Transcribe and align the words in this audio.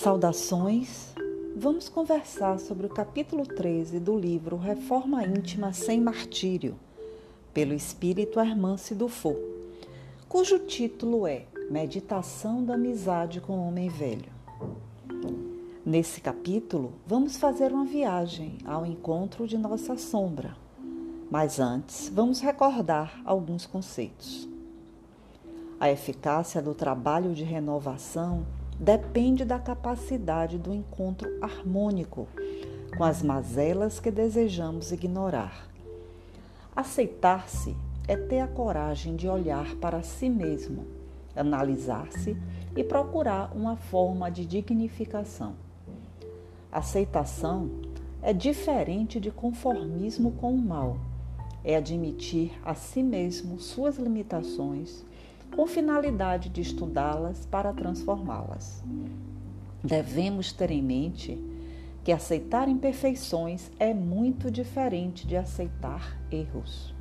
Saudações! 0.00 1.12
Vamos 1.54 1.90
conversar 1.90 2.58
sobre 2.58 2.86
o 2.86 2.88
capítulo 2.88 3.44
13 3.46 4.00
do 4.00 4.18
livro 4.18 4.56
Reforma 4.56 5.22
Íntima 5.26 5.74
Sem 5.74 6.00
Martírio, 6.00 6.80
pelo 7.52 7.74
espírito 7.74 8.40
Hermance 8.40 8.94
Dufour, 8.94 9.36
cujo 10.26 10.58
título 10.60 11.26
é 11.26 11.44
Meditação 11.70 12.64
da 12.64 12.76
Amizade 12.76 13.42
com 13.42 13.58
o 13.58 13.68
Homem 13.68 13.90
Velho. 13.90 14.32
Nesse 15.84 16.22
capítulo, 16.22 16.94
vamos 17.06 17.36
fazer 17.36 17.70
uma 17.70 17.84
viagem 17.84 18.56
ao 18.64 18.86
encontro 18.86 19.46
de 19.46 19.58
nossa 19.58 19.98
sombra. 19.98 20.56
Mas 21.30 21.60
antes, 21.60 22.08
vamos 22.08 22.40
recordar 22.40 23.20
alguns 23.22 23.66
conceitos. 23.66 24.48
A 25.78 25.90
eficácia 25.90 26.62
do 26.62 26.74
trabalho 26.74 27.34
de 27.34 27.44
renovação 27.44 28.46
depende 28.80 29.44
da 29.44 29.58
capacidade 29.58 30.58
do 30.58 30.72
encontro 30.72 31.28
harmônico 31.42 32.26
com 32.96 33.04
as 33.04 33.22
mazelas 33.22 34.00
que 34.00 34.10
desejamos 34.10 34.90
ignorar. 34.90 35.68
Aceitar-se 36.74 37.76
é 38.08 38.16
ter 38.16 38.40
a 38.40 38.48
coragem 38.48 39.16
de 39.16 39.28
olhar 39.28 39.76
para 39.76 40.02
si 40.02 40.30
mesmo, 40.30 40.86
analisar-se 41.36 42.34
e 42.74 42.82
procurar 42.82 43.54
uma 43.54 43.76
forma 43.76 44.30
de 44.30 44.46
dignificação. 44.46 45.54
Aceitação 46.72 47.70
é 48.22 48.32
diferente 48.32 49.20
de 49.20 49.30
conformismo 49.30 50.32
com 50.32 50.54
o 50.54 50.58
mal. 50.58 50.96
É 51.62 51.76
admitir 51.76 52.58
a 52.64 52.74
si 52.74 53.02
mesmo 53.02 53.60
suas 53.60 53.98
limitações, 53.98 55.04
com 55.54 55.66
finalidade 55.66 56.48
de 56.48 56.60
estudá-las 56.60 57.46
para 57.46 57.72
transformá-las. 57.72 58.82
Devemos 59.82 60.52
ter 60.52 60.70
em 60.70 60.82
mente 60.82 61.38
que 62.04 62.12
aceitar 62.12 62.68
imperfeições 62.68 63.70
é 63.78 63.92
muito 63.92 64.50
diferente 64.50 65.26
de 65.26 65.36
aceitar 65.36 66.18
erros. 66.30 66.94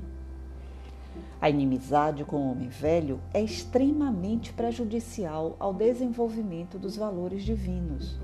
A 1.42 1.50
inimizade 1.50 2.26
com 2.26 2.38
o 2.38 2.52
homem 2.52 2.70
velho 2.70 3.20
é 3.34 3.42
extremamente 3.42 4.52
prejudicial 4.54 5.56
ao 5.60 5.74
desenvolvimento 5.74 6.78
dos 6.78 6.98
valores 6.98 7.44
divinos 7.44 8.20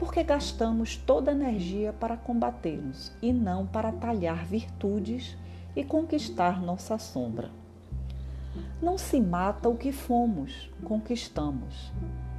porque 0.00 0.22
gastamos 0.22 0.96
toda 0.96 1.30
a 1.30 1.34
energia 1.34 1.92
para 1.92 2.16
combatê-los 2.16 3.12
e 3.20 3.34
não 3.34 3.66
para 3.66 3.92
talhar 3.92 4.46
virtudes 4.46 5.36
e 5.76 5.84
conquistar 5.84 6.62
nossa 6.62 6.96
sombra. 6.96 7.59
Não 8.82 8.96
se 8.96 9.20
mata 9.20 9.68
o 9.68 9.76
que 9.76 9.92
fomos, 9.92 10.70
conquistamos. 10.84 11.92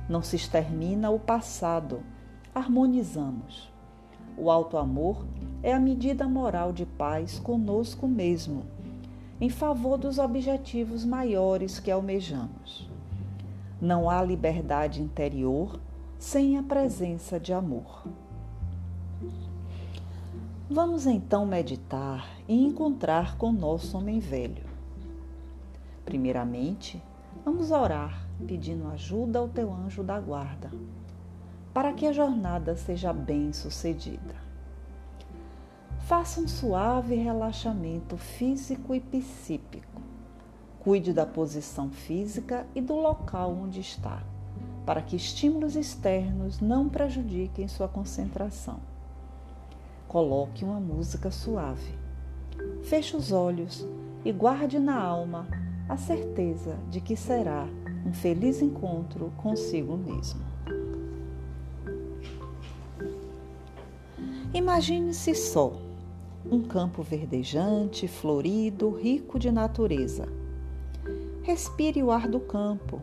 Não 0.09 0.21
se 0.21 0.35
extermina 0.35 1.09
o 1.09 1.19
passado, 1.19 2.01
harmonizamos. 2.53 3.71
O 4.37 4.49
alto 4.49 4.77
amor 4.77 5.25
é 5.61 5.73
a 5.73 5.79
medida 5.79 6.27
moral 6.27 6.73
de 6.73 6.85
paz 6.85 7.39
conosco 7.39 8.07
mesmo, 8.07 8.65
em 9.39 9.49
favor 9.49 9.97
dos 9.97 10.17
objetivos 10.17 11.05
maiores 11.05 11.79
que 11.79 11.91
almejamos. 11.91 12.89
Não 13.79 14.09
há 14.09 14.21
liberdade 14.23 15.01
interior 15.01 15.79
sem 16.17 16.57
a 16.57 16.63
presença 16.63 17.39
de 17.39 17.53
amor. 17.53 18.07
Vamos 20.69 21.05
então 21.05 21.45
meditar 21.45 22.27
e 22.47 22.65
encontrar 22.65 23.37
com 23.37 23.51
nosso 23.51 23.97
homem 23.97 24.19
velho. 24.19 24.70
Primeiramente, 26.05 27.01
vamos 27.45 27.71
orar 27.71 28.27
pedindo 28.45 28.87
ajuda 28.87 29.39
ao 29.39 29.47
teu 29.47 29.73
anjo 29.73 30.03
da 30.03 30.19
guarda, 30.19 30.71
para 31.73 31.93
que 31.93 32.05
a 32.05 32.11
jornada 32.11 32.75
seja 32.75 33.13
bem 33.13 33.53
sucedida. 33.53 34.35
Faça 35.99 36.41
um 36.41 36.47
suave 36.47 37.15
relaxamento 37.15 38.17
físico 38.17 38.93
e 38.93 38.99
psíquico. 38.99 40.01
Cuide 40.79 41.13
da 41.13 41.25
posição 41.25 41.89
física 41.91 42.65
e 42.73 42.81
do 42.81 42.95
local 42.95 43.51
onde 43.51 43.79
está 43.79 44.23
para 44.85 45.01
que 45.01 45.15
estímulos 45.15 45.75
externos 45.75 46.59
não 46.59 46.89
prejudiquem 46.89 47.67
sua 47.67 47.87
concentração. 47.87 48.79
Coloque 50.07 50.65
uma 50.65 50.79
música 50.79 51.31
suave. 51.31 51.93
Feche 52.83 53.15
os 53.15 53.31
olhos 53.31 53.87
e 54.25 54.31
guarde 54.31 54.79
na 54.79 54.99
alma 54.99 55.47
a 55.91 55.97
certeza 55.97 56.79
de 56.89 57.01
que 57.01 57.17
será 57.17 57.67
um 58.05 58.13
feliz 58.13 58.61
encontro 58.61 59.29
consigo 59.35 59.97
mesmo. 59.97 60.39
Imagine-se 64.53 65.35
só, 65.35 65.73
um 66.49 66.61
campo 66.61 67.03
verdejante, 67.03 68.07
florido, 68.07 68.89
rico 68.89 69.37
de 69.37 69.51
natureza. 69.51 70.29
Respire 71.43 72.01
o 72.01 72.09
ar 72.09 72.25
do 72.25 72.39
campo 72.39 73.01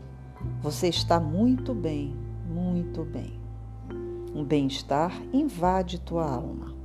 você 0.59 0.87
está 0.87 1.19
muito 1.19 1.75
bem, 1.75 2.15
muito 2.47 3.03
bem. 3.03 3.39
Um 4.33 4.43
bem-estar 4.43 5.13
invade 5.31 5.99
tua 5.99 6.27
alma. 6.27 6.78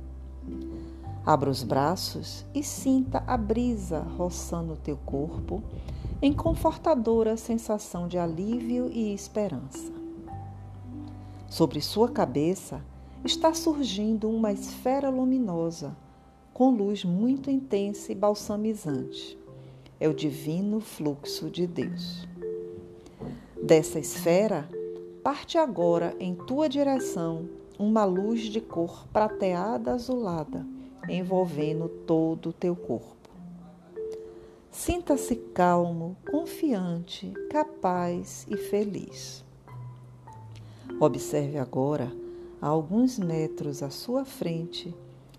Abra 1.25 1.49
os 1.49 1.63
braços 1.63 2.45
e 2.53 2.61
sinta 2.61 3.23
a 3.25 3.35
brisa 3.35 4.01
roçando 4.15 4.77
teu 4.77 4.95
corpo 4.95 5.63
em 6.21 6.31
confortadora 6.31 7.35
sensação 7.35 8.07
de 8.07 8.17
alívio 8.17 8.91
e 8.91 9.11
esperança. 9.11 9.91
Sobre 11.49 11.81
sua 11.81 12.09
cabeça 12.09 12.79
está 13.23 13.55
surgindo 13.55 14.29
uma 14.29 14.51
esfera 14.51 15.09
luminosa 15.09 15.97
com 16.53 16.69
luz 16.69 17.03
muito 17.03 17.49
intensa 17.49 18.11
e 18.11 18.15
balsamizante. 18.15 19.37
É 19.99 20.07
o 20.07 20.13
divino 20.13 20.79
fluxo 20.79 21.49
de 21.49 21.65
Deus. 21.65 22.27
Dessa 23.61 23.97
esfera, 23.97 24.69
parte 25.23 25.57
agora 25.57 26.15
em 26.19 26.35
tua 26.35 26.69
direção 26.69 27.49
uma 27.79 28.05
luz 28.05 28.41
de 28.41 28.61
cor 28.61 29.07
prateada 29.11 29.91
azulada, 29.91 30.65
envolvendo 31.09 31.87
todo 31.87 32.49
o 32.49 32.53
teu 32.53 32.75
corpo. 32.75 33.29
Sinta-se 34.71 35.35
calmo, 35.35 36.17
confiante, 36.29 37.31
capaz 37.49 38.45
e 38.49 38.57
feliz. 38.57 39.43
Observe 40.99 41.57
agora, 41.57 42.11
a 42.61 42.67
alguns 42.67 43.17
metros 43.17 43.81
à 43.81 43.89
sua 43.89 44.25
frente, 44.25 44.93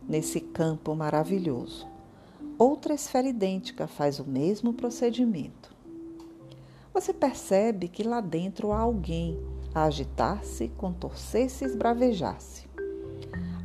nesse 0.09 0.41
campo 0.41 0.95
maravilhoso. 0.95 1.87
Outra 2.59 2.95
esfera 2.95 3.29
idêntica 3.29 3.87
faz 3.87 4.19
o 4.19 4.25
mesmo 4.25 4.73
procedimento 4.73 5.77
você 6.97 7.13
percebe 7.13 7.89
que 7.89 8.03
lá 8.03 8.23
dentro 8.23 8.73
há 8.73 8.79
alguém 8.79 9.39
a 9.75 9.85
agitar-se, 9.85 10.69
contorcer-se 10.79 11.63
e 11.63 11.67
esbravejar-se. 11.67 12.66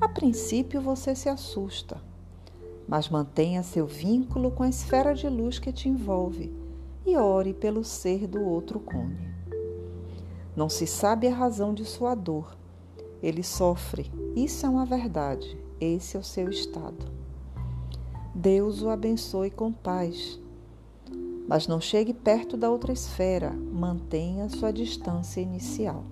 A 0.02 0.10
princípio 0.10 0.82
você 0.82 1.16
se 1.16 1.30
assusta, 1.30 2.02
mas 2.88 3.08
mantenha 3.08 3.64
seu 3.64 3.86
vínculo 3.86 4.52
com 4.52 4.64
a 4.64 4.70
esfera 4.70 5.14
de 5.14 5.30
luz 5.30 5.60
que 5.60 5.72
te 5.72 5.88
envolve 5.88 6.52
e 7.06 7.16
ore 7.16 7.54
pelo 7.54 7.84
ser 7.84 8.28
do 8.28 8.42
outro 8.44 8.80
cone. 8.80 9.32
Não 10.56 10.68
se 10.68 10.86
sabe 10.86 11.28
a 11.28 11.34
razão 11.34 11.74
de 11.74 11.86
sua 11.86 12.16
dor. 12.16 12.58
Ele 13.24 13.44
sofre, 13.44 14.12
isso 14.36 14.66
é 14.66 14.70
uma 14.70 14.86
verdade, 14.86 15.58
esse 15.80 16.18
é 16.18 16.20
o 16.20 16.24
seu 16.24 16.50
estado. 16.50 17.06
Deus 18.34 18.82
o 18.82 18.90
abençoe 18.90 19.52
com 19.52 19.72
paz 19.72 20.42
mas 21.52 21.68
não 21.68 21.82
chegue 21.82 22.14
perto 22.14 22.56
da 22.56 22.70
outra 22.70 22.94
esfera, 22.94 23.52
mantenha 23.52 24.48
sua 24.48 24.72
distância 24.72 25.42
inicial. 25.42 26.06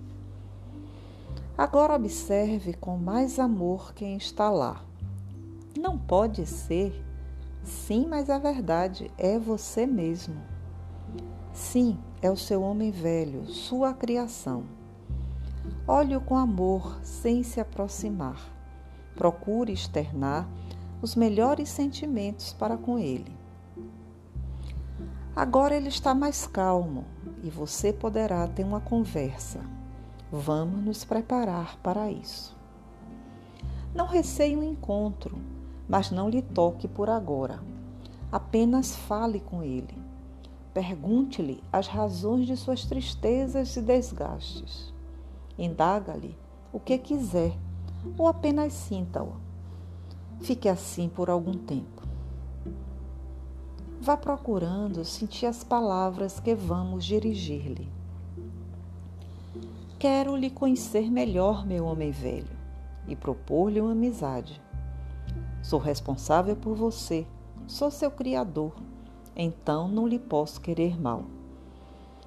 Agora 1.59 1.93
observe 1.93 2.73
com 2.73 2.95
mais 2.95 3.37
amor 3.37 3.93
quem 3.93 4.15
está 4.15 4.49
lá. 4.49 4.81
Não 5.77 5.97
pode 5.97 6.45
ser. 6.45 7.03
Sim, 7.65 8.07
mas 8.07 8.29
é 8.29 8.39
verdade, 8.39 9.11
é 9.17 9.37
você 9.37 9.85
mesmo. 9.85 10.37
Sim, 11.51 11.99
é 12.21 12.31
o 12.31 12.37
seu 12.37 12.61
homem 12.61 12.91
velho, 12.91 13.45
sua 13.47 13.93
criação. 13.93 14.63
Olhe-o 15.85 16.21
com 16.21 16.37
amor, 16.37 16.97
sem 17.03 17.43
se 17.43 17.59
aproximar. 17.59 18.39
Procure 19.13 19.73
externar 19.73 20.47
os 21.01 21.13
melhores 21.13 21.67
sentimentos 21.67 22.53
para 22.53 22.77
com 22.77 22.97
ele. 22.97 23.37
Agora 25.35 25.75
ele 25.75 25.89
está 25.89 26.15
mais 26.15 26.47
calmo 26.47 27.03
e 27.43 27.49
você 27.49 27.91
poderá 27.91 28.47
ter 28.47 28.63
uma 28.63 28.79
conversa. 28.79 29.59
Vamos 30.31 30.83
nos 30.83 31.03
preparar 31.03 31.77
para 31.77 32.11
isso. 32.11 32.55
Não 33.95 34.05
receie 34.05 34.55
um 34.55 34.63
encontro, 34.63 35.39
mas 35.87 36.11
não 36.11 36.29
lhe 36.29 36.43
toque 36.43 36.87
por 36.87 37.09
agora. 37.09 37.59
Apenas 38.31 38.95
fale 38.95 39.39
com 39.39 39.63
ele. 39.63 39.97
Pergunte-lhe 40.71 41.63
as 41.73 41.87
razões 41.87 42.45
de 42.45 42.55
suas 42.55 42.85
tristezas 42.85 43.75
e 43.75 43.81
desgastes. 43.81 44.93
Indaga-lhe 45.57 46.37
o 46.71 46.79
que 46.79 46.99
quiser 46.99 47.57
ou 48.15 48.27
apenas 48.27 48.73
sinta-o. 48.73 49.33
Fique 50.41 50.69
assim 50.69 51.09
por 51.09 51.27
algum 51.27 51.53
tempo. 51.53 52.03
Vá 53.99 54.15
procurando 54.15 55.03
sentir 55.03 55.47
as 55.47 55.63
palavras 55.63 56.39
que 56.39 56.53
vamos 56.53 57.03
dirigir-lhe. 57.03 57.91
Quero 59.99 60.33
lhe 60.37 60.49
conhecer 60.49 61.11
melhor, 61.11 61.65
meu 61.65 61.83
homem 61.83 62.09
velho, 62.09 62.57
e 63.05 63.17
propor-lhe 63.17 63.81
uma 63.81 63.91
amizade. 63.91 64.61
Sou 65.61 65.77
responsável 65.77 66.55
por 66.55 66.73
você, 66.73 67.27
sou 67.67 67.91
seu 67.91 68.09
criador, 68.09 68.73
então 69.35 69.89
não 69.89 70.07
lhe 70.07 70.17
posso 70.17 70.61
querer 70.61 70.97
mal. 70.97 71.25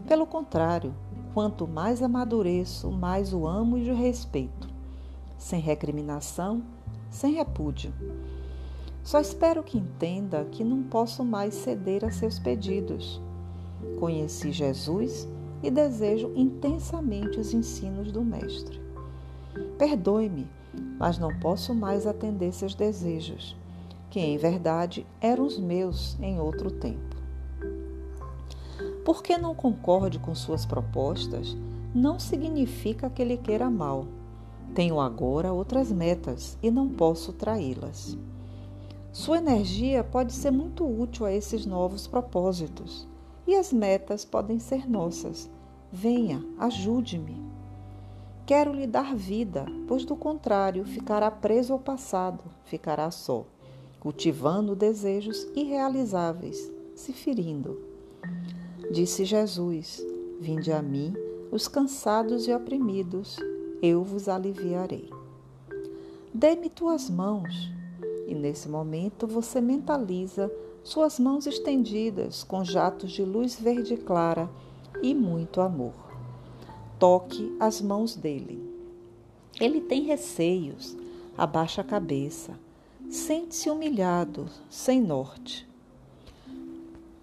Pelo 0.06 0.26
contrário, 0.26 0.94
quanto 1.32 1.66
mais 1.66 2.02
amadureço, 2.02 2.90
mais 2.90 3.32
o 3.32 3.46
amo 3.46 3.78
e 3.78 3.90
o 3.90 3.96
respeito, 3.96 4.68
sem 5.38 5.58
recriminação, 5.58 6.62
sem 7.08 7.32
repúdio. 7.32 7.90
Só 9.02 9.18
espero 9.18 9.62
que 9.62 9.78
entenda 9.78 10.44
que 10.44 10.62
não 10.62 10.82
posso 10.82 11.24
mais 11.24 11.54
ceder 11.54 12.04
a 12.04 12.10
seus 12.10 12.38
pedidos. 12.38 13.18
Conheci 13.98 14.52
Jesus 14.52 15.26
e 15.62 15.70
desejo 15.70 16.32
intensamente 16.34 17.38
os 17.38 17.54
ensinos 17.54 18.10
do 18.10 18.22
Mestre. 18.22 18.80
Perdoe-me, 19.78 20.46
mas 20.98 21.18
não 21.18 21.38
posso 21.38 21.74
mais 21.74 22.06
atender 22.06 22.52
seus 22.52 22.74
desejos, 22.74 23.56
que 24.10 24.20
em 24.20 24.36
verdade 24.36 25.06
eram 25.20 25.44
os 25.44 25.58
meus 25.58 26.18
em 26.20 26.40
outro 26.40 26.70
tempo. 26.70 27.16
Porque 29.04 29.36
não 29.36 29.54
concorde 29.54 30.18
com 30.18 30.34
suas 30.34 30.64
propostas, 30.64 31.56
não 31.94 32.18
significa 32.18 33.10
que 33.10 33.20
ele 33.20 33.36
queira 33.36 33.68
mal. 33.68 34.06
Tenho 34.74 35.00
agora 35.00 35.52
outras 35.52 35.92
metas 35.92 36.56
e 36.62 36.70
não 36.70 36.88
posso 36.88 37.32
traí-las. 37.32 38.16
Sua 39.12 39.36
energia 39.36 40.02
pode 40.02 40.32
ser 40.32 40.50
muito 40.50 40.86
útil 40.86 41.26
a 41.26 41.32
esses 41.32 41.66
novos 41.66 42.06
propósitos 42.06 43.06
e 43.46 43.54
as 43.54 43.70
metas 43.70 44.24
podem 44.24 44.58
ser 44.58 44.88
nossas. 44.88 45.50
Venha, 45.94 46.42
ajude-me. 46.58 47.36
Quero 48.46 48.72
lhe 48.72 48.86
dar 48.86 49.14
vida, 49.14 49.66
pois 49.86 50.06
do 50.06 50.16
contrário 50.16 50.86
ficará 50.86 51.30
preso 51.30 51.74
ao 51.74 51.78
passado, 51.78 52.44
ficará 52.64 53.10
só, 53.10 53.44
cultivando 54.00 54.74
desejos 54.74 55.46
irrealizáveis, 55.54 56.72
se 56.94 57.12
ferindo. 57.12 57.78
Disse 58.90 59.26
Jesus: 59.26 60.02
Vinde 60.40 60.72
a 60.72 60.80
mim, 60.80 61.12
os 61.52 61.68
cansados 61.68 62.48
e 62.48 62.54
oprimidos, 62.54 63.36
eu 63.82 64.02
vos 64.02 64.30
aliviarei. 64.30 65.10
Dê-me 66.32 66.70
tuas 66.70 67.10
mãos. 67.10 67.70
E 68.26 68.34
nesse 68.34 68.66
momento 68.66 69.26
você 69.26 69.60
mentaliza 69.60 70.50
suas 70.82 71.18
mãos 71.18 71.46
estendidas 71.46 72.42
com 72.42 72.64
jatos 72.64 73.12
de 73.12 73.22
luz 73.22 73.60
verde 73.60 73.98
clara 73.98 74.48
e 75.02 75.14
muito 75.14 75.60
amor. 75.60 75.94
Toque 76.98 77.54
as 77.58 77.80
mãos 77.80 78.14
dele. 78.14 78.70
Ele 79.60 79.80
tem 79.80 80.04
receios, 80.04 80.96
abaixa 81.36 81.80
a 81.80 81.84
cabeça, 81.84 82.58
sente-se 83.10 83.68
humilhado, 83.68 84.46
sem 84.70 85.00
norte. 85.00 85.68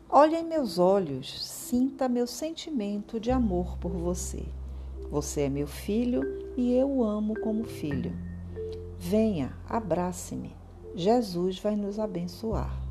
Olhe 0.10 0.36
em 0.36 0.44
meus 0.44 0.78
olhos, 0.80 1.44
sinta 1.46 2.10
meu 2.10 2.28
sentimento 2.28 3.20
de 3.20 3.32
amor 3.32 3.78
por 3.78 3.92
você. 3.92 4.44
Você 5.10 5.42
é 5.42 5.50
meu 5.50 5.68
filho 5.68 6.22
e 6.58 6.74
eu 6.74 6.90
o 6.90 7.04
amo 7.04 7.40
como 7.40 7.64
filho. 7.64 8.12
Venha, 8.98 9.56
abrace-me. 9.68 10.56
Jesus 10.96 11.60
vai 11.60 11.76
nos 11.76 12.00
abençoar. 12.00 12.89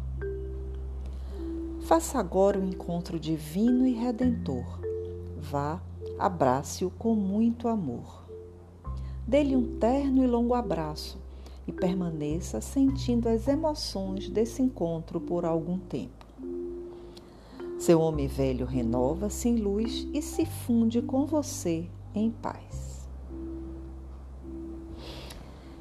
Faça 1.89 2.19
agora 2.19 2.61
o 2.61 2.65
encontro 2.67 3.19
divino 3.19 3.87
e 3.87 3.95
redentor. 3.95 4.79
Vá, 5.39 5.81
abrace-o 6.19 6.91
com 6.91 7.15
muito 7.15 7.67
amor. 7.67 8.27
Dê-lhe 9.27 9.57
um 9.57 9.79
terno 9.79 10.23
e 10.23 10.27
longo 10.27 10.53
abraço 10.53 11.19
e 11.67 11.73
permaneça 11.73 12.61
sentindo 12.61 13.27
as 13.27 13.49
emoções 13.49 14.29
desse 14.29 14.61
encontro 14.61 15.19
por 15.19 15.47
algum 15.47 15.79
tempo. 15.79 16.27
Seu 17.79 18.03
homem 18.03 18.27
velho 18.27 18.67
renova-se 18.67 19.49
em 19.49 19.57
luz 19.57 20.07
e 20.13 20.21
se 20.21 20.45
funde 20.45 21.01
com 21.01 21.25
você 21.25 21.89
em 22.15 22.31
paz. 22.31 23.09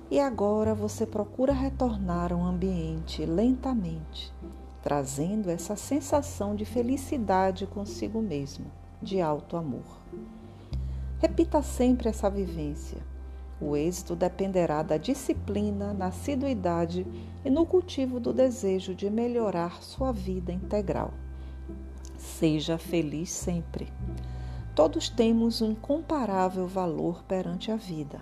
E 0.10 0.22
agora 0.22 0.74
você 0.74 1.06
procura 1.06 1.52
retornar 1.52 2.32
ao 2.32 2.42
ambiente 2.42 3.26
lentamente, 3.26 4.32
trazendo 4.88 5.50
essa 5.50 5.76
sensação 5.76 6.56
de 6.56 6.64
felicidade 6.64 7.68
consigo 7.68 8.22
mesmo, 8.22 8.68
de 9.02 9.20
alto 9.20 9.58
amor. 9.58 9.84
Repita 11.20 11.62
sempre 11.62 12.08
essa 12.08 12.30
vivência. 12.30 12.98
O 13.60 13.76
êxito 13.76 14.16
dependerá 14.16 14.82
da 14.84 14.96
disciplina, 14.96 15.94
na 15.94 16.06
assiduidade 16.06 17.06
e 17.44 17.50
no 17.50 17.66
cultivo 17.66 18.18
do 18.18 18.32
desejo 18.32 18.96
de 18.96 19.10
melhorar 19.10 19.84
sua 19.84 20.14
vida 20.14 20.54
integral. 20.54 21.14
Seja 22.18 22.78
feliz 22.78 23.30
sempre. 23.30 23.92
Todos 24.74 25.10
temos 25.10 25.62
um 25.62 25.72
incomparável 25.72 26.66
valor 26.66 27.26
perante 27.26 27.74
a 27.74 27.76
vida. 27.76 28.22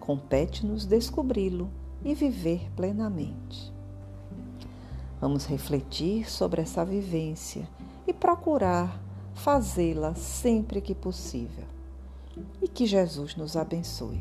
Compete-nos 0.00 0.86
descobri-lo 0.86 1.70
e 2.04 2.16
viver 2.16 2.68
plenamente. 2.74 3.73
Vamos 5.24 5.46
refletir 5.46 6.30
sobre 6.30 6.60
essa 6.60 6.84
vivência 6.84 7.66
e 8.06 8.12
procurar 8.12 9.02
fazê-la 9.32 10.14
sempre 10.14 10.82
que 10.82 10.94
possível. 10.94 11.64
E 12.60 12.68
que 12.68 12.84
Jesus 12.84 13.34
nos 13.34 13.56
abençoe. 13.56 14.20